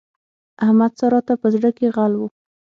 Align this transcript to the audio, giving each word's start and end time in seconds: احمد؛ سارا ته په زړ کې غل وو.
احمد؛ 0.63 0.91
سارا 0.99 1.19
ته 1.27 1.33
په 1.41 1.47
زړ 1.53 1.63
کې 1.77 1.87
غل 1.95 2.13
وو. 2.17 2.27